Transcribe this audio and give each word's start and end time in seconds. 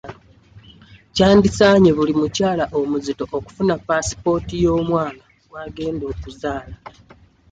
Kyandisaanye 1.15 1.89
buli 1.97 2.13
mukyala 2.19 2.65
omuzito 2.79 3.23
okufuna 3.37 3.73
paasipooti 3.85 4.55
y'omwana 4.65 5.23
gw'agenda 5.49 6.03
okuzaala. 6.13 6.75